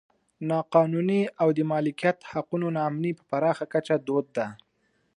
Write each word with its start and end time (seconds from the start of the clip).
نا 0.49 0.59
قانوني 0.73 1.21
او 1.41 1.47
د 1.57 1.59
مالکیت 1.71 2.17
حقونو 2.31 2.67
نا 2.75 2.81
امني 2.89 3.11
په 3.17 3.23
پراخه 3.29 3.65
کچه 3.73 3.95
دود 4.07 4.25
ده. 4.37 4.47